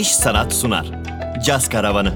[0.00, 0.86] İş Sanat sunar.
[1.44, 2.12] Caz Karavanı.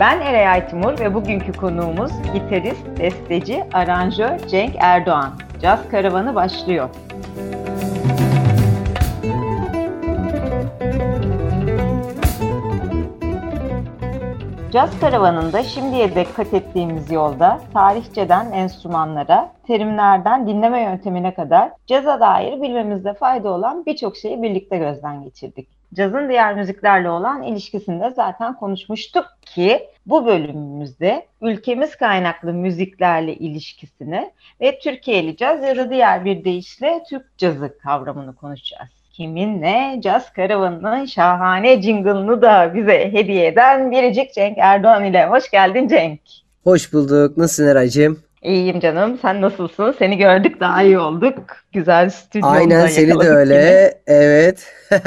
[0.00, 5.32] Ben Eray Aytimur ve bugünkü konuğumuz gitarist, besteci, aranjör Cenk Erdoğan.
[5.62, 6.88] Caz Karavanı başlıyor.
[14.72, 22.62] Caz karavanında şimdiye dek kat ettiğimiz yolda tarihçeden enstrümanlara, terimlerden dinleme yöntemine kadar caza dair
[22.62, 25.68] bilmemizde fayda olan birçok şeyi birlikte gözden geçirdik.
[25.94, 34.32] Cazın diğer müziklerle olan ilişkisini de zaten konuşmuştuk ki bu bölümümüzde ülkemiz kaynaklı müziklerle ilişkisini
[34.60, 41.04] ve Türkiye'li caz ya da diğer bir deyişle Türk cazı kavramını konuşacağız kiminle Caz Karavanı'nın
[41.04, 45.26] şahane jingle'ını da bize hediye eden biricik Cenk Erdoğan ile.
[45.26, 46.20] Hoş geldin Cenk.
[46.64, 47.36] Hoş bulduk.
[47.36, 48.20] Nasılsın Eray'cığım?
[48.42, 49.18] İyiyim canım.
[49.22, 49.94] Sen nasılsın?
[49.98, 51.38] Seni gördük daha iyi olduk.
[51.72, 53.54] Güzel stüdyomda Aynen seni de öyle.
[53.54, 53.94] Yine.
[54.06, 54.72] Evet.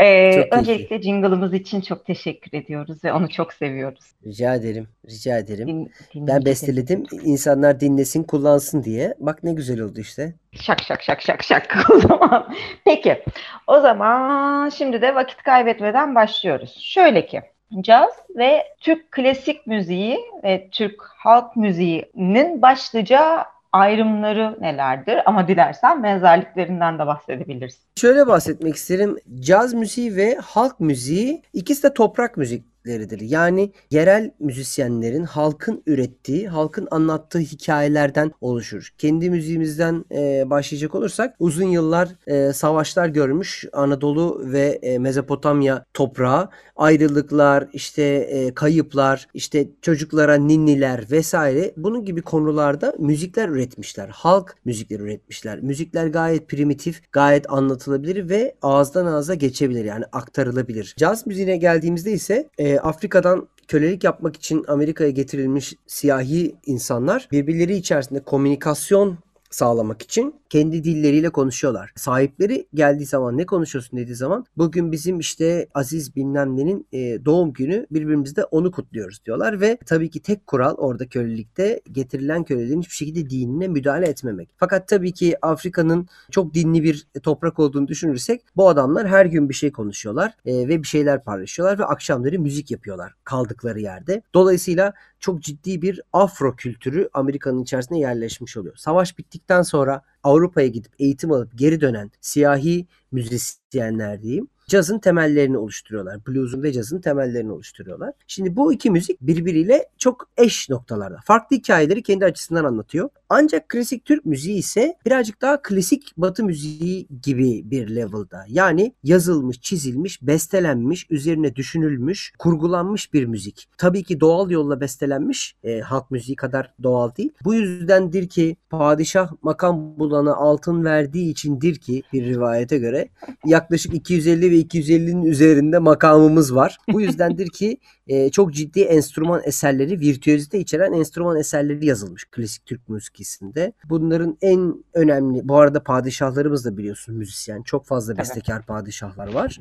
[0.00, 4.04] Ee, öncelikle jingle'ımız için çok teşekkür ediyoruz ve onu çok seviyoruz.
[4.26, 4.88] Rica ederim.
[5.10, 5.66] Rica ederim.
[5.68, 7.04] Din, ben besteledim.
[7.22, 9.14] İnsanlar dinlesin, kullansın diye.
[9.18, 10.34] Bak ne güzel oldu işte.
[10.52, 12.54] Şak şak şak şak şak o zaman.
[12.84, 13.22] Peki.
[13.66, 16.78] O zaman şimdi de vakit kaybetmeden başlıyoruz.
[16.80, 17.42] Şöyle ki
[17.80, 25.20] caz ve Türk klasik müziği ve Türk halk müziğinin başlıca ayrımları nelerdir?
[25.26, 27.82] Ama dilersen benzerliklerinden de bahsedebilirsin.
[27.96, 29.18] Şöyle bahsetmek isterim.
[29.40, 33.20] Caz müziği ve halk müziği ikisi de toprak müzik müzikleridir.
[33.20, 38.94] Yani yerel müzisyenlerin halkın ürettiği, halkın anlattığı hikayelerden oluşur.
[38.98, 46.48] Kendi müziğimizden e, başlayacak olursak uzun yıllar e, savaşlar görmüş Anadolu ve e, Mezopotamya toprağı,
[46.76, 54.08] ayrılıklar, işte e, kayıplar, işte çocuklara ninniler vesaire bunun gibi konularda müzikler üretmişler.
[54.08, 55.60] Halk müzikleri üretmişler.
[55.60, 57.50] Müzikler gayet primitif, gayet
[57.88, 60.94] anlatılabilir ve ağızdan ağza geçebilir yani aktarılabilir.
[60.96, 68.20] Caz müziğine geldiğimizde ise e, Afrika'dan kölelik yapmak için Amerika'ya getirilmiş siyahi insanlar birbirleri içerisinde
[68.20, 69.18] komünikasyon
[69.54, 71.92] sağlamak için kendi dilleriyle konuşuyorlar.
[71.96, 77.52] Sahipleri geldiği zaman ne konuşuyorsun dediği zaman bugün bizim işte Aziz bilmem nenin e, doğum
[77.52, 82.94] günü birbirimizde onu kutluyoruz diyorlar ve tabii ki tek kural orada kölelikte getirilen kölelerin hiçbir
[82.94, 84.48] şekilde dinine müdahale etmemek.
[84.56, 89.54] Fakat tabii ki Afrika'nın çok dinli bir toprak olduğunu düşünürsek bu adamlar her gün bir
[89.54, 94.22] şey konuşuyorlar e, ve bir şeyler paylaşıyorlar ve akşamları müzik yapıyorlar kaldıkları yerde.
[94.34, 98.76] Dolayısıyla çok ciddi bir Afro kültürü Amerika'nın içerisinde yerleşmiş oluyor.
[98.76, 106.26] Savaş bittikten sonra Avrupa'ya gidip eğitim alıp geri dönen siyahi müzisyenler diyeyim cazın temellerini oluşturuyorlar.
[106.26, 108.12] Blues'un ve cazın temellerini oluşturuyorlar.
[108.26, 111.18] Şimdi bu iki müzik birbiriyle çok eş noktalarda.
[111.24, 113.08] Farklı hikayeleri kendi açısından anlatıyor.
[113.28, 118.44] Ancak klasik Türk müziği ise birazcık daha klasik Batı müziği gibi bir level'da.
[118.48, 123.68] Yani yazılmış, çizilmiş, bestelenmiş, üzerine düşünülmüş, kurgulanmış bir müzik.
[123.78, 127.32] Tabii ki doğal yolla bestelenmiş, e, halk müziği kadar doğal değil.
[127.44, 133.08] Bu yüzdendir ki padişah makam bulana altın verdiği içindir ki bir rivayete göre
[133.44, 136.78] yaklaşık 250 ve 250'nin üzerinde makamımız var.
[136.92, 142.88] Bu yüzdendir ki e, çok ciddi enstrüman eserleri, virtüözite içeren enstrüman eserleri yazılmış klasik Türk
[142.88, 143.72] müzikisinde.
[143.88, 147.62] Bunların en önemli, bu arada padişahlarımız da biliyorsun müzisyen.
[147.62, 148.66] Çok fazla bestekar evet.
[148.66, 149.58] padişahlar var.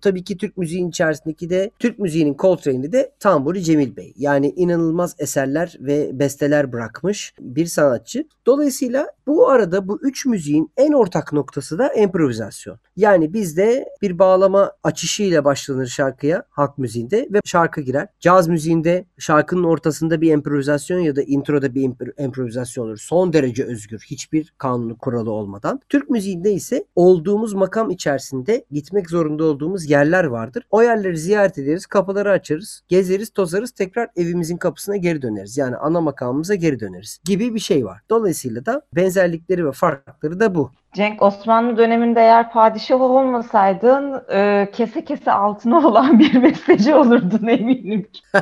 [0.00, 4.12] Tabii ki Türk müziğin içerisindeki de Türk müziğinin Coltrane'i de Tamburi Cemil Bey.
[4.16, 8.24] Yani inanılmaz eserler ve besteler bırakmış bir sanatçı.
[8.46, 12.78] Dolayısıyla bu arada bu üç müziğin en ortak noktası da improvizasyon.
[12.96, 18.08] Yani bizde bir bağlama açışıyla başlanır şarkıya halk müziğinde ve şarkı girer.
[18.20, 22.96] Caz müziğinde şarkının ortasında bir improvizasyon ya da introda bir improvizasyon olur.
[22.96, 24.00] Son derece özgür.
[24.10, 25.80] Hiçbir kanunu kuralı olmadan.
[25.88, 30.66] Türk müziğinde ise olduğumuz makam içerisinde gitmek zorunda olduğumuz yerler vardır.
[30.70, 35.58] O yerleri ziyaret ederiz, kapıları açarız, gezeriz, tozarız, tekrar evimizin kapısına geri döneriz.
[35.58, 38.00] Yani ana makamımıza geri döneriz gibi bir şey var.
[38.10, 40.70] Dolayısıyla da benzerlikleri ve farkları da bu.
[40.92, 48.02] Cenk Osmanlı döneminde eğer padişah olmasaydın e, kese kese altına olan bir mesajı olurdun eminim
[48.12, 48.20] ki.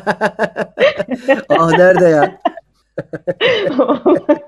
[1.48, 2.40] ah nerede ya?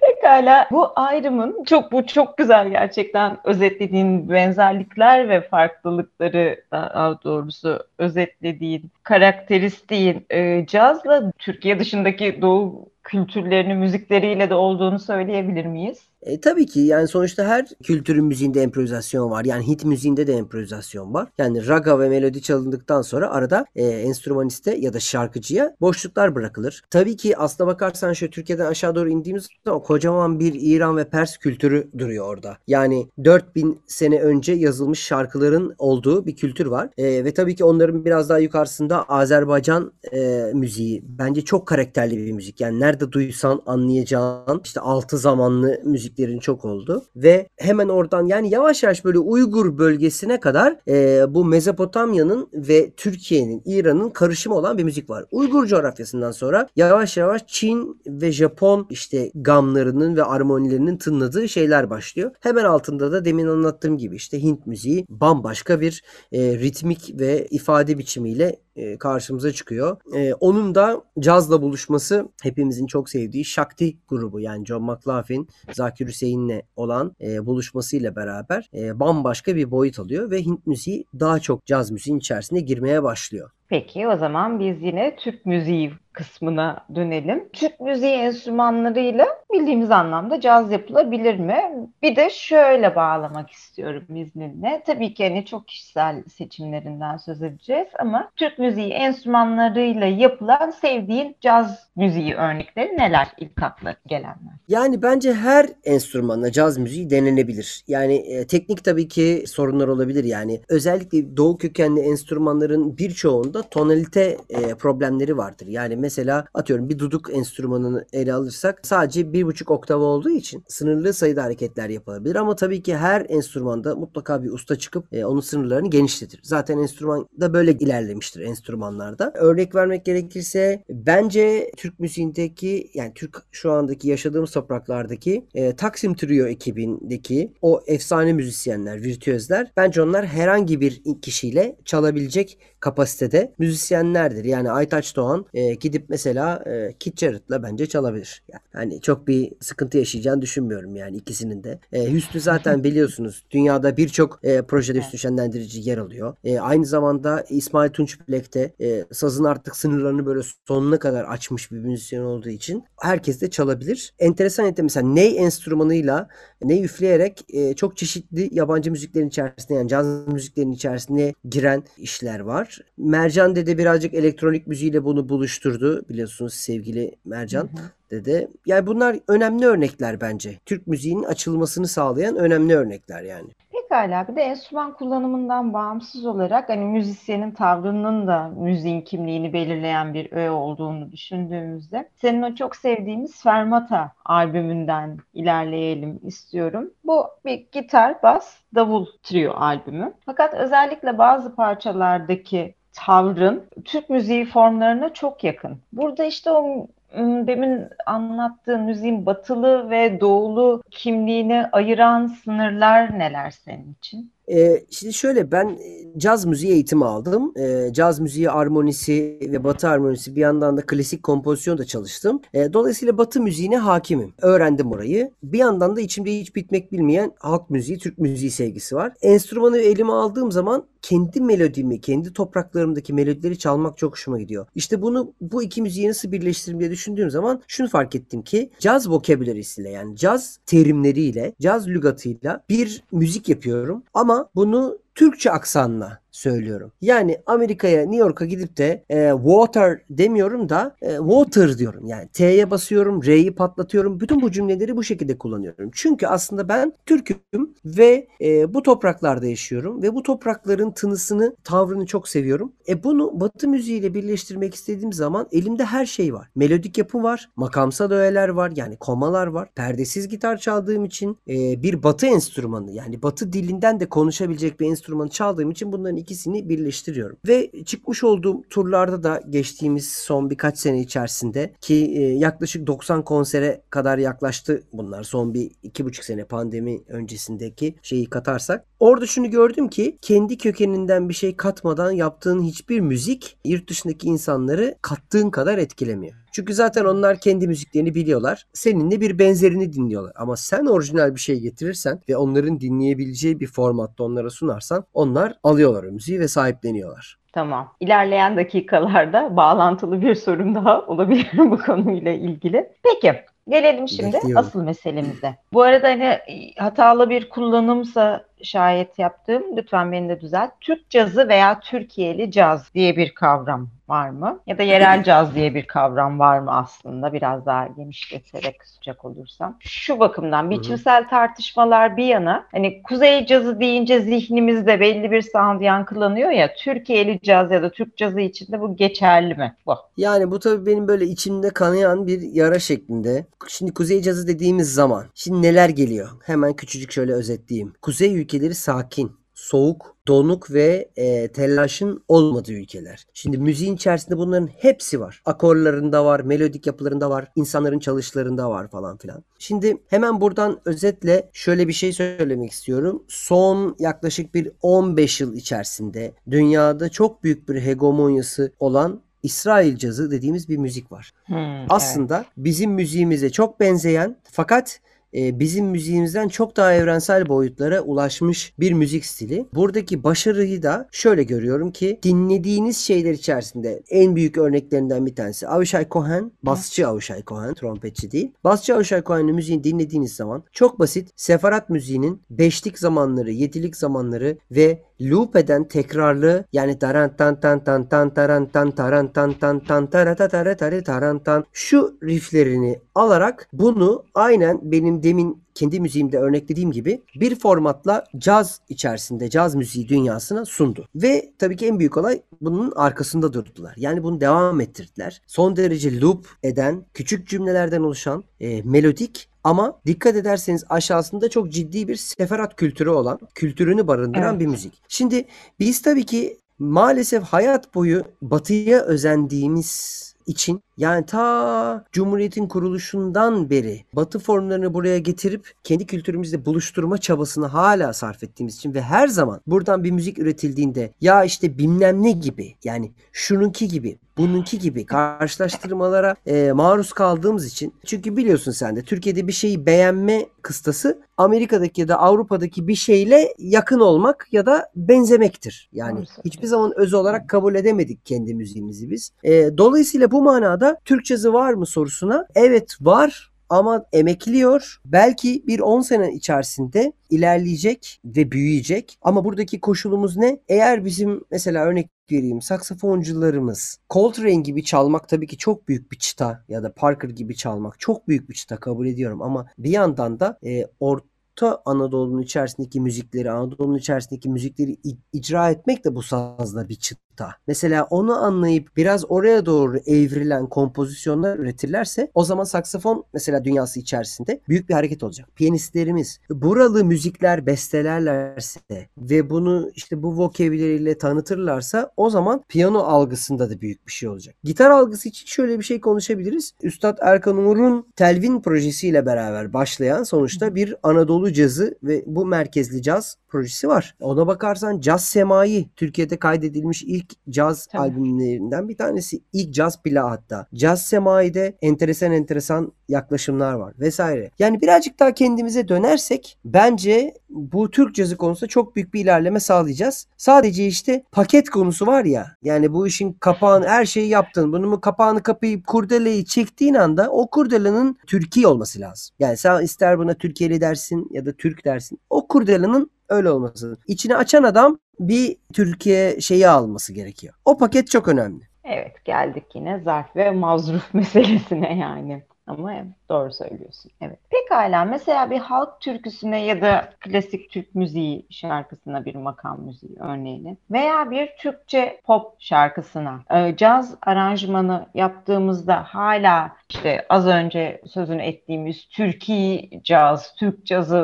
[0.00, 8.90] Pekala bu ayrımın çok bu çok güzel gerçekten özetlediğin benzerlikler ve farklılıkları daha doğrusu özetlediğin
[9.02, 16.08] karakteristiğin e, cazla Türkiye dışındaki doğu kültürlerini, müzikleriyle de olduğunu söyleyebilir miyiz?
[16.28, 19.44] E, tabii ki yani sonuçta her kültürün müziğinde improvizasyon var.
[19.44, 21.28] Yani Hint müziğinde de improvizasyon var.
[21.38, 26.82] Yani raga ve melodi çalındıktan sonra arada e, enstrümaniste ya da şarkıcıya boşluklar bırakılır.
[26.90, 31.36] Tabii ki aslına bakarsan şu Türkiye'den aşağı doğru indiğimiz zaman kocaman bir İran ve Pers
[31.36, 32.58] kültürü duruyor orada.
[32.66, 36.88] Yani 4000 sene önce yazılmış şarkıların olduğu bir kültür var.
[36.98, 41.04] E, ve tabii ki onların biraz daha yukarısında Azerbaycan e, müziği.
[41.08, 42.60] Bence çok karakterli bir müzik.
[42.60, 45.80] Yani nerede duysan anlayacağın işte altı zamanlı
[46.18, 47.04] müziklerin çok oldu.
[47.16, 53.62] Ve hemen oradan yani yavaş yavaş böyle Uygur bölgesine kadar e, bu Mezopotamya'nın ve Türkiye'nin,
[53.64, 55.24] İran'ın karışımı olan bir müzik var.
[55.30, 62.30] Uygur coğrafyasından sonra yavaş yavaş Çin ve Japon işte gamlarının ve armonilerinin tınladığı şeyler başlıyor.
[62.40, 67.98] Hemen altında da demin anlattığım gibi işte Hint müziği bambaşka bir e, ritmik ve ifade
[67.98, 69.96] biçimiyle e, karşımıza çıkıyor.
[70.14, 76.62] E, onun da cazla buluşması hepimizin çok sevdiği Shakti grubu yani John McLaughlin, Zakir Hüseyin'le
[76.76, 82.18] olan e, buluşmasıyla beraber bambaşka bir boyut alıyor ve Hint müziği daha çok caz müziğin
[82.18, 83.50] içerisine girmeye başlıyor.
[83.68, 87.48] Peki o zaman biz yine Türk müziği kısmına dönelim.
[87.52, 91.62] Türk müziği enstrümanlarıyla bildiğimiz anlamda caz yapılabilir mi?
[92.02, 94.82] Bir de şöyle bağlamak istiyorum izninle.
[94.86, 101.88] Tabii ki hani çok kişisel seçimlerinden söz edeceğiz ama Türk müziği enstrümanlarıyla yapılan sevdiğin caz
[101.96, 104.54] müziği örnekleri neler ilk akla gelenler?
[104.68, 107.84] Yani bence her enstrümanla caz müziği denenebilir.
[107.88, 110.24] Yani e, teknik tabii ki sorunlar olabilir.
[110.24, 115.66] Yani özellikle doğu kökenli enstrümanların birçoğunda tonalite e, problemleri vardır.
[115.66, 121.14] Yani mesela atıyorum bir duduk enstrümanını ele alırsak sadece bir buçuk oktav olduğu için sınırlı
[121.14, 122.36] sayıda hareketler yapılabilir.
[122.36, 126.40] Ama tabii ki her enstrümanda mutlaka bir usta çıkıp e, onun sınırlarını genişletir.
[126.42, 129.32] Zaten enstrüman da böyle ilerlemiştir enstrümanlarda.
[129.34, 136.46] Örnek vermek gerekirse bence Türk müziğindeki yani Türk şu andaki yaşadığımız topraklardaki e, Taksim Trio
[136.46, 144.44] ekibindeki o efsane müzisyenler, virtüözler bence onlar herhangi bir kişiyle çalabilecek kapasitede müzisyenlerdir.
[144.44, 148.42] Yani Aytaç Doğan e, gidip mesela e, Kit Jarrett'la bence çalabilir.
[148.52, 151.80] Yani hani çok bir sıkıntı yaşayacağını düşünmüyorum yani ikisinin de.
[151.92, 156.36] E, Hüsnü zaten biliyorsunuz dünyada birçok e, projede Hüsnü Şenlendirici yer alıyor.
[156.44, 161.72] E, aynı zamanda İsmail Tunç Bilek de e, sazın artık sınırlarını böyle sonuna kadar açmış
[161.72, 164.14] bir müzisyen olduğu için herkes de çalabilir.
[164.18, 166.28] Enteresan etti mesela ney enstrümanıyla
[166.62, 172.78] ney üfleyerek e, çok çeşitli yabancı müziklerin içerisinde yani caz müziklerin içerisine giren işler var.
[172.98, 177.62] Mercan Dede birazcık elektronik müziğiyle bunu buluşturdu biliyorsunuz sevgili Mercan.
[177.62, 177.98] Hı hı.
[178.10, 178.48] Dede.
[178.66, 180.58] Yani bunlar önemli örnekler bence.
[180.66, 183.48] Türk müziğinin açılmasını sağlayan önemli örnekler yani.
[183.72, 190.32] Pekala bir de enstrüman kullanımından bağımsız olarak hani müzisyenin tavrının da müziğin kimliğini belirleyen bir
[190.32, 196.90] öğe olduğunu düşündüğümüzde senin o çok sevdiğimiz Fermata albümünden ilerleyelim istiyorum.
[197.04, 200.12] Bu bir gitar, bas, davul trio albümü.
[200.26, 205.78] Fakat özellikle bazı parçalardaki tavrın Türk müziği formlarına çok yakın.
[205.92, 206.86] Burada işte o
[207.16, 214.32] demin anlattığın müziğin batılı ve doğulu kimliğini ayıran sınırlar neler senin için?
[214.50, 217.52] Ee, şimdi şöyle ben e, caz müziği eğitimi aldım.
[217.56, 222.40] Ee, caz müziği armonisi ve batı harmonisi bir yandan da klasik kompozisyon da çalıştım.
[222.54, 224.34] Ee, dolayısıyla batı müziğine hakimim.
[224.42, 225.30] Öğrendim orayı.
[225.42, 229.12] Bir yandan da içimde hiç bitmek bilmeyen halk müziği, Türk müziği sevgisi var.
[229.22, 234.66] Enstrümanı elime aldığım zaman kendi melodimi, kendi topraklarımdaki melodileri çalmak çok hoşuma gidiyor.
[234.74, 239.10] İşte bunu bu iki müziği nasıl birleştiririm diye düşündüğüm zaman şunu fark ettim ki caz
[239.10, 246.92] vocabulary'siyle yani caz terimleriyle, caz lügatıyla bir müzik yapıyorum ama bunu Türkçe aksanla söylüyorum.
[247.00, 252.06] Yani Amerika'ya, New York'a gidip de e, water demiyorum da e, water diyorum.
[252.06, 254.20] Yani T'ye basıyorum, R'yi patlatıyorum.
[254.20, 255.90] Bütün bu cümleleri bu şekilde kullanıyorum.
[255.94, 262.28] Çünkü aslında ben Türk'üm ve e, bu topraklarda yaşıyorum ve bu toprakların tınısını, tavrını çok
[262.28, 262.72] seviyorum.
[262.88, 266.48] E bunu Batı müziğiyle birleştirmek istediğim zaman elimde her şey var.
[266.54, 269.68] Melodik yapı var, makamsal öğeler var, yani komalar var.
[269.74, 275.28] Perdesiz gitar çaldığım için e, bir Batı enstrümanı yani Batı dilinden de konuşabilecek bir enstrümanı
[275.28, 277.36] çaldığım için bunların ikisini birleştiriyorum.
[277.48, 283.82] Ve çıkmış olduğum turlarda da geçtiğimiz son birkaç sene içerisinde ki e, yaklaşık 90 konsere
[283.90, 285.22] kadar yaklaştı bunlar.
[285.22, 288.84] Son bir iki buçuk sene pandemi öncesindeki şeyi katarsak.
[289.00, 294.94] Orada şunu gördüm ki kendi kökeninden bir şey katmadan yaptığın hiçbir müzik yurt dışındaki insanları
[295.02, 296.34] kattığın kadar etkilemiyor.
[296.52, 298.64] Çünkü zaten onlar kendi müziklerini biliyorlar.
[298.72, 300.32] Seninle bir benzerini dinliyorlar.
[300.36, 306.04] Ama sen orijinal bir şey getirirsen ve onların dinleyebileceği bir formatta onlara sunarsan onlar alıyorlar
[306.04, 307.38] o müziği ve sahipleniyorlar.
[307.52, 307.94] Tamam.
[308.00, 312.92] İlerleyen dakikalarda bağlantılı bir sorum daha olabilir bu konuyla ilgili.
[313.02, 313.34] Peki,
[313.68, 314.56] Gelelim şimdi Bekliyorum.
[314.66, 315.56] asıl meselemize.
[315.72, 316.38] Bu arada hani
[316.78, 320.70] hatalı bir kullanımsa şayet yaptığım lütfen beni de düzelt.
[320.80, 324.60] Türk cazı veya Türkiye'li caz diye bir kavram var mı?
[324.66, 327.32] Ya da yerel caz diye bir kavram var mı aslında?
[327.32, 329.76] Biraz daha genişleterek sıcak olursam.
[329.80, 336.50] Şu bakımdan biçimsel tartışmalar bir yana hani kuzey cazı deyince zihnimizde belli bir sound yankılanıyor
[336.50, 339.76] ya Türkiye'li caz ya da Türk cazı için de bu geçerli mi?
[339.86, 339.94] Bu.
[340.16, 343.46] Yani bu tabii benim böyle içimde kanayan bir yara şeklinde.
[343.68, 346.28] Şimdi kuzey cazı dediğimiz zaman şimdi neler geliyor?
[346.44, 347.92] Hemen küçücük şöyle özetleyeyim.
[348.02, 353.26] Kuzey ülkeleri sakin, soğuk, donuk ve e, telaşın olmadığı ülkeler.
[353.34, 355.42] Şimdi müziğin içerisinde bunların hepsi var.
[355.44, 359.44] Akorlarında var, melodik yapılarında var, insanların çalışlarında var falan filan.
[359.58, 363.22] Şimdi hemen buradan özetle şöyle bir şey söylemek istiyorum.
[363.28, 370.68] Son yaklaşık bir 15 yıl içerisinde dünyada çok büyük bir hegemonyası olan İsrail cazı dediğimiz
[370.68, 371.32] bir müzik var.
[371.46, 371.86] Hmm, evet.
[371.88, 375.00] Aslında bizim müziğimize çok benzeyen fakat
[375.34, 379.66] e, bizim müziğimizden çok daha evrensel boyutlara ulaşmış bir müzik stili.
[379.74, 386.06] Buradaki başarıyı da şöyle görüyorum ki dinlediğiniz şeyler içerisinde en büyük örneklerinden bir tanesi Avishai
[386.10, 388.52] Cohen, basçı Avishai Cohen, trompetçi değil.
[388.64, 395.02] Basçı Avishai Cohen'in müziğini dinlediğiniz zaman çok basit Sefarat müziğinin beşlik zamanları, yedilik zamanları ve
[395.20, 400.10] loop eden tekrarlı yani taran tan tan tan tan taran tan taran tan tan tan
[400.10, 406.38] tara ta tara tara taran tan şu rifflerini alarak bunu aynen benim demin kendi müziğimde
[406.38, 411.08] örneklediğim gibi bir formatla caz içerisinde caz müziği dünyasına sundu.
[411.14, 413.94] Ve tabii ki en büyük olay bunun arkasında durdular.
[413.96, 415.42] Yani bunu devam ettirdiler.
[415.46, 422.08] Son derece loop eden, küçük cümlelerden oluşan, e, melodik ama dikkat ederseniz aşağısında çok ciddi
[422.08, 424.60] bir seferat kültürü olan, kültürünü barındıran Evet.
[424.60, 425.02] bir müzik.
[425.08, 425.44] Şimdi
[425.80, 434.38] biz tabii ki maalesef hayat boyu batıya özendiğimiz için yani ta Cumhuriyet'in kuruluşundan beri Batı
[434.38, 440.04] formlarını buraya getirip kendi kültürümüzle buluşturma çabasını hala sarf ettiğimiz için ve her zaman buradan
[440.04, 446.72] bir müzik üretildiğinde ya işte bilmem ne gibi yani şununki gibi bununki gibi karşılaştırmalara e,
[446.72, 452.18] maruz kaldığımız için çünkü biliyorsun sen de Türkiye'de bir şeyi beğenme kıstası Amerika'daki ya da
[452.18, 455.88] Avrupa'daki bir şeyle yakın olmak ya da benzemektir.
[455.92, 459.32] Yani hiçbir zaman öz olarak kabul edemedik kendi müziğimizi biz.
[459.44, 465.00] E, dolayısıyla bu manada Türk cazı var mı sorusuna evet var ama emekliyor.
[465.04, 469.18] Belki bir 10 sene içerisinde ilerleyecek ve büyüyecek.
[469.22, 470.60] Ama buradaki koşulumuz ne?
[470.68, 476.64] Eğer bizim mesela örnek vereyim saksafoncularımız Coltrane gibi çalmak tabii ki çok büyük bir çıta
[476.68, 480.58] ya da Parker gibi çalmak çok büyük bir çıta kabul ediyorum ama bir yandan da
[480.64, 484.96] e, Orta Anadolu'nun içerisindeki müzikleri, Anadolu'nun içerisindeki müzikleri
[485.32, 486.96] icra etmek de bu sazla bir
[487.38, 487.54] çıta.
[487.66, 494.60] Mesela onu anlayıp biraz oraya doğru evrilen kompozisyonlar üretirlerse o zaman saksafon mesela dünyası içerisinde
[494.68, 495.48] büyük bir hareket olacak.
[495.56, 498.80] Piyanistlerimiz buralı müzikler bestelerlerse
[499.18, 504.54] ve bunu işte bu vokabularıyla tanıtırlarsa o zaman piyano algısında da büyük bir şey olacak.
[504.64, 506.72] Gitar algısı için şöyle bir şey konuşabiliriz.
[506.82, 513.36] Üstad Erkan Uğur'un Telvin projesiyle beraber başlayan sonuçta bir Anadolu cazı ve bu merkezli caz
[513.48, 514.14] projesi var.
[514.20, 518.02] Ona bakarsan Caz Semai Türkiye'de kaydedilmiş ilk caz Tabii.
[518.02, 519.40] albümlerinden bir tanesi.
[519.52, 520.66] İlk caz plağı hatta.
[520.74, 524.50] Caz Semai'de enteresan enteresan yaklaşımlar var vesaire.
[524.58, 530.26] Yani birazcık daha kendimize dönersek bence bu Türk cazı konusunda çok büyük bir ilerleme sağlayacağız.
[530.36, 532.46] Sadece işte paket konusu var ya.
[532.62, 534.72] Yani bu işin kapağını her şeyi yaptın.
[534.72, 539.36] Bunun kapağını kapayıp kurdeleyi çektiğin anda o kurdelenin Türkiye olması lazım.
[539.38, 542.20] Yani sen ister buna Türkiye'li dersin ya da Türk dersin.
[542.30, 543.96] O kurdelenin öyle olması.
[544.06, 547.54] İçini açan adam bir Türkiye şeyi alması gerekiyor.
[547.64, 548.68] O paket çok önemli.
[548.84, 552.42] Evet geldik yine zarf ve mazruf meselesine yani.
[552.66, 552.92] Ama
[553.28, 554.10] doğru söylüyorsun.
[554.20, 554.38] Evet.
[554.50, 560.76] Pekala mesela bir halk türküsüne ya da klasik Türk müziği şarkısına bir makam müziği örneğini
[560.90, 569.08] veya bir Türkçe pop şarkısına e, caz aranjmanı yaptığımızda hala işte az önce sözünü ettiğimiz
[569.08, 571.18] Türkiye caz, Türk cazı,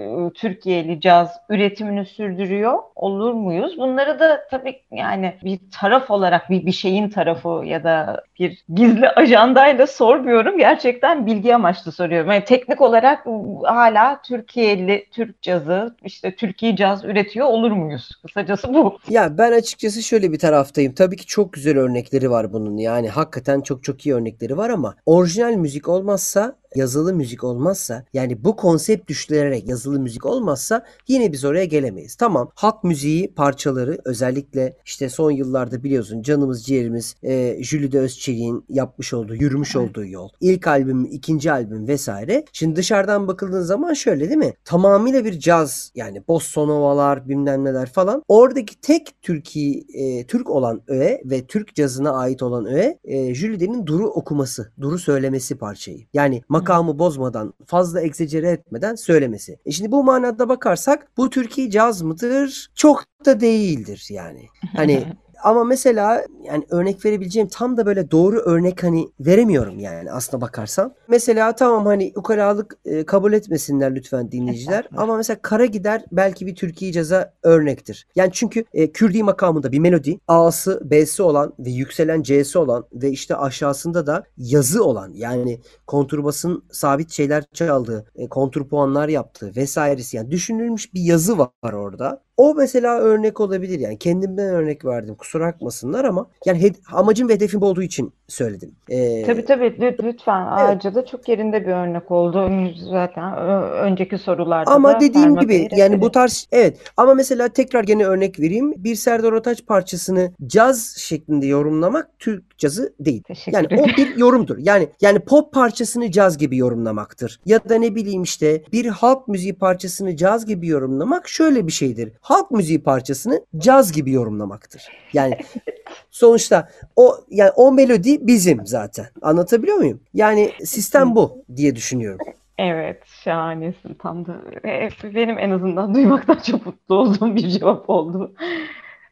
[0.00, 3.78] e, Türkiye'li caz üretimini sürdürüyor olur muyuz?
[3.78, 9.08] Bunları da tabii yani bir taraf olarak bir, bir şeyin tarafı ya da bir gizli
[9.08, 10.58] ajandayla sormuyorum.
[10.58, 12.30] Gerçekten bilgi amaçlı soruyorum.
[12.30, 13.26] Yani teknik olarak
[13.64, 18.10] hala Türkiye'li Türk cazı, işte Türkiye caz üretiyor olur muyuz?
[18.26, 18.98] Kısacası bu.
[19.08, 20.94] Ya ben açıkçası şöyle bir taraftayım.
[20.94, 22.76] Tabii ki çok güzel örnekleri var bunun.
[22.76, 28.44] Yani hakikaten çok çok iyi örnekleri var ama orijinal müzik olmazsa yazılı müzik olmazsa yani
[28.44, 32.14] bu konsept düşürülerek yazılı müzik olmazsa yine biz oraya gelemeyiz.
[32.14, 39.14] Tamam halk müziği parçaları özellikle işte son yıllarda biliyorsun canımız ciğerimiz e, Jülide Özçelik'in yapmış
[39.14, 40.28] olduğu yürümüş olduğu yol.
[40.40, 42.44] İlk albüm, ikinci albüm vesaire.
[42.52, 44.54] Şimdi dışarıdan bakıldığın zaman şöyle değil mi?
[44.64, 48.22] Tamamıyla bir caz yani bossa novalar bilmem neler falan.
[48.28, 53.86] Oradaki tek Türkiye e, Türk olan öğe ve Türk cazına ait olan öğe e, Jülide'nin
[53.86, 56.06] duru okuması, duru söylemesi parçayı.
[56.14, 59.58] Yani makamı bozmadan, fazla egzecere etmeden söylemesi.
[59.66, 62.70] E şimdi bu manada bakarsak bu Türkiye caz mıdır?
[62.74, 64.46] Çok da değildir yani.
[64.76, 65.04] Hani
[65.42, 70.94] ama mesela yani örnek verebileceğim tam da böyle doğru örnek hani veremiyorum yani aslına bakarsan.
[71.08, 76.54] Mesela tamam hani ukalalık e, kabul etmesinler lütfen dinleyiciler ama mesela Kara Gider belki bir
[76.54, 78.06] Türkiye caza örnektir.
[78.16, 83.10] Yani çünkü e, Kürdi makamında bir melodi A'sı B'si olan ve yükselen C'si olan ve
[83.10, 90.16] işte aşağısında da yazı olan yani konturbasın sabit şeyler çaldığı, e, kontur puanlar yaptığı vesairesi
[90.16, 92.22] yani düşünülmüş bir yazı var orada.
[92.36, 93.98] O mesela örnek olabilir yani.
[93.98, 98.72] Kendimden örnek verdim kusura bakmasınlar ama yani amacım ve hedefim olduğu için söyledim.
[98.88, 102.50] Ee, Tabii tabii lü- lütfen ayrıca da çok yerinde bir örnek oldu
[102.90, 103.36] zaten
[103.72, 106.10] önceki sorularda Ama da dediğim gibi yani bu belirttim.
[106.12, 108.74] tarz evet ama mesela tekrar gene örnek vereyim.
[108.76, 113.22] Bir Serdar Ortaç parçasını caz şeklinde yorumlamak Türk cazı değil.
[113.22, 113.92] Teşekkür Yani o ederim.
[113.96, 114.58] bir yorumdur.
[114.58, 117.40] Yani yani pop parçasını caz gibi yorumlamaktır.
[117.46, 122.12] Ya da ne bileyim işte bir halk müziği parçasını caz gibi yorumlamak şöyle bir şeydir.
[122.20, 124.82] Halk müziği parçasını caz gibi yorumlamaktır.
[125.12, 125.38] Yani
[126.10, 129.06] sonuçta o yani o melodi bizim zaten.
[129.22, 130.00] Anlatabiliyor muyum?
[130.14, 132.26] Yani sistem bu diye düşünüyorum.
[132.58, 133.94] Evet, şahanesin.
[133.94, 134.32] Tam da
[134.64, 138.34] e, benim en azından duymaktan çok mutlu olduğum bir cevap oldu.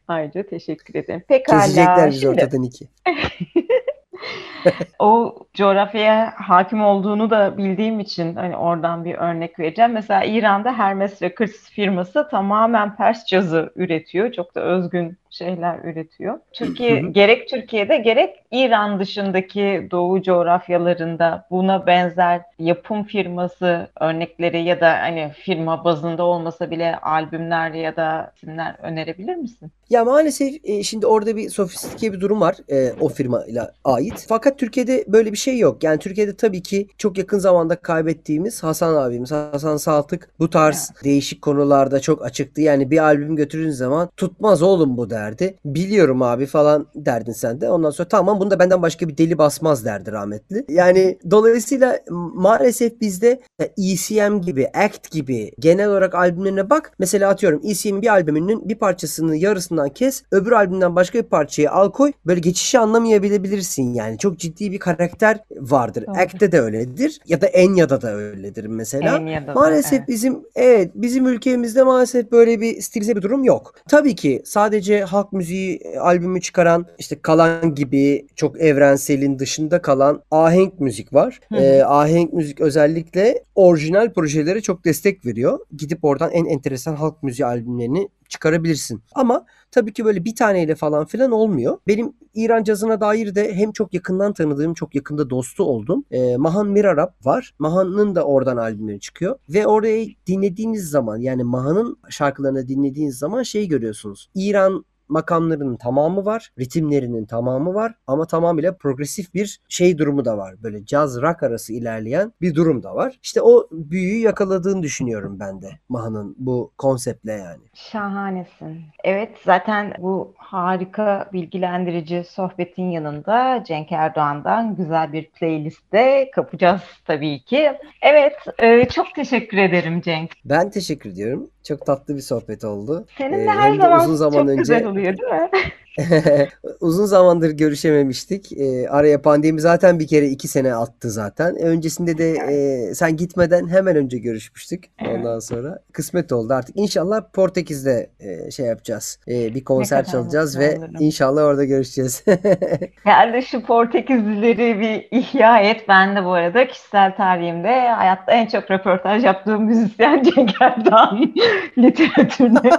[0.07, 1.23] Ayrıca teşekkür ederim.
[1.27, 2.87] Pekala, Kesecekler bizi şimdi ortadan iki.
[4.99, 9.91] o coğrafyaya hakim olduğunu da bildiğim için hani oradan bir örnek vereceğim.
[9.91, 14.31] Mesela İran'da Hermes Records firması tamamen Pers cazı üretiyor.
[14.31, 16.39] Çok da özgün şeyler üretiyor.
[16.53, 24.91] Türkiye gerek Türkiye'de gerek İran dışındaki doğu coğrafyalarında buna benzer yapım firması örnekleri ya da
[25.01, 29.71] hani firma bazında olmasa bile albümler ya da isimler önerebilir misin?
[29.89, 34.25] Ya maalesef e, şimdi orada bir sofistike bir durum var e, o firmayla ait.
[34.29, 35.83] Fakat Türkiye'de böyle bir şey yok.
[35.83, 41.41] Yani Türkiye'de tabii ki çok yakın zamanda kaybettiğimiz Hasan abimiz, Hasan Saltık bu tarz değişik
[41.41, 42.61] konularda çok açıktı.
[42.61, 45.57] Yani bir albüm götürdüğün zaman tutmaz oğlum bu derdi.
[45.65, 47.69] Biliyorum abi falan derdin sen de.
[47.69, 50.65] Ondan sonra tamam bunu da benden başka bir deli basmaz derdi rahmetli.
[50.69, 51.99] Yani dolayısıyla
[52.33, 53.41] maalesef bizde
[53.77, 56.91] ECM gibi, Act gibi genel olarak albümlerine bak.
[56.99, 60.23] Mesela atıyorum ECM'in bir albümünün bir parçasını yarısından kes.
[60.31, 62.11] Öbür albümden başka bir parçayı al koy.
[62.25, 64.17] Böyle geçişi anlamayabilebilirsin yani.
[64.17, 66.07] Çok ciddi bir karakter vardır.
[66.07, 66.15] Doğru.
[66.15, 67.19] Act'te de öyledir.
[67.27, 69.17] Ya da Enya'da da öyledir mesela.
[69.17, 70.07] Enya'da da, Maalesef evet.
[70.07, 73.75] bizim evet bizim ülkemizde maalesef böyle bir stilize bir durum yok.
[73.89, 80.23] Tabii ki sadece halk müziği e, albümü çıkaran işte Kalan gibi çok evrenselin dışında kalan
[80.31, 81.39] ahenk müzik var.
[81.49, 81.59] Hı hı.
[81.59, 85.59] Ee, ahenk müzik özellikle orijinal projelere çok destek veriyor.
[85.77, 89.01] Gidip oradan en enteresan halk müziği albümlerini çıkarabilirsin.
[89.15, 91.77] Ama tabii ki böyle bir taneyle falan filan olmuyor.
[91.87, 96.05] Benim İran cazına dair de hem çok yakından tanıdığım, çok yakında dostu oldum.
[96.11, 97.53] Ee, Mahan Mirarab var.
[97.59, 99.35] Mahan'ın da oradan albümleri çıkıyor.
[99.49, 104.29] Ve orayı dinlediğiniz zaman yani Mahan'ın şarkılarını dinlediğiniz zaman şey görüyorsunuz.
[104.35, 110.55] İran makamlarının tamamı var, ritimlerinin tamamı var ama tamamıyla progresif bir şey durumu da var.
[110.63, 113.19] Böyle caz rock arası ilerleyen bir durum da var.
[113.23, 117.61] İşte o büyüyü yakaladığını düşünüyorum ben de Mahan'ın bu konseptle yani.
[117.73, 118.81] Şahanesin.
[119.03, 127.43] Evet, zaten bu harika bilgilendirici sohbetin yanında Cenk Erdoğan'dan güzel bir playlist de kapacağız tabii
[127.43, 127.71] ki.
[128.01, 130.31] Evet, e, çok teşekkür ederim Cenk.
[130.45, 131.49] Ben teşekkür ediyorum.
[131.63, 133.05] Çok tatlı bir sohbet oldu.
[133.17, 135.49] Seninle Ee, her zaman uzun zaman çok önce güzel oluyor değil mi?
[136.81, 138.51] Uzun zamandır görüşememiştik.
[138.51, 141.55] Ee, araya pandemi zaten bir kere iki sene attı zaten.
[141.55, 144.85] Öncesinde de e, sen gitmeden hemen önce görüşmüştük.
[145.07, 146.77] Ondan sonra kısmet oldu artık.
[146.77, 149.19] İnşallah Portekiz'de e, şey yapacağız.
[149.27, 150.95] E, bir konser çalacağız ve olurum.
[150.99, 152.23] inşallah orada görüşeceğiz.
[153.05, 155.85] Gel de şu Portekizlileri bir ihya et.
[155.87, 161.33] Ben de bu arada kişisel tarihimde hayatta en çok röportaj yaptığım müzisyen Cenk Erdoğan
[161.77, 162.71] literatürüne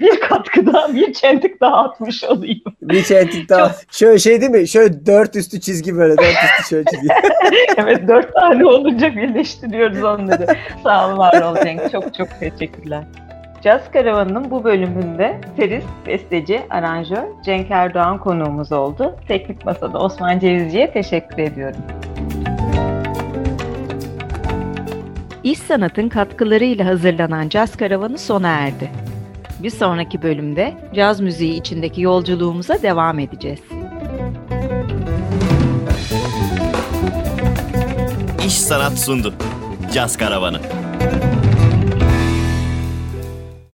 [0.00, 2.53] bir katkıda bir çentik daha atmış olayım.
[2.82, 3.74] bir çentik daha.
[3.90, 4.68] Şöyle şey değil mi?
[4.68, 6.16] Şöyle dört üstü çizgi böyle.
[6.16, 7.08] Dört üstü şöyle çizgi.
[7.76, 10.46] evet dört tane olunca birleştiriyoruz onları.
[10.82, 11.92] Sağ ol var ol Cenk.
[11.92, 13.04] Çok çok teşekkürler.
[13.64, 19.16] Caz Karavanı'nın bu bölümünde serist, besteci, aranjör Cenk Erdoğan konuğumuz oldu.
[19.28, 21.80] Teknik Masa'da Osman Cevizci'ye teşekkür ediyorum.
[25.44, 28.90] İş sanatın katkılarıyla hazırlanan caz karavanı sona erdi.
[29.64, 33.60] Bir sonraki bölümde caz müziği içindeki yolculuğumuza devam edeceğiz.
[38.46, 39.34] İş Sanat sundu.
[39.94, 40.60] Caz Karavanı.